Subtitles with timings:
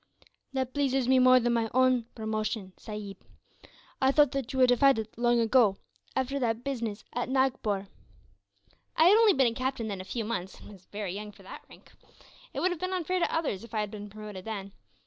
[0.53, 3.17] "That pleases me more than my own promotion, sahib.
[4.01, 5.77] I thought that you would have had it long ago,
[6.15, 7.85] after that business at Nagpore."
[8.97, 11.43] "I had only been a captain then a few months, and was very young for
[11.43, 11.91] that rank.
[12.51, 14.71] It would have been unfair to others if I had been promoted then.